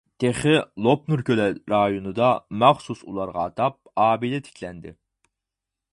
[0.21, 0.53] تېخى
[0.85, 2.31] لوپنۇر كۆلى رايونىدا
[2.63, 4.99] مەخسۇس ئۇلارغا ئاتاپ ئابىدە تىكلەندى.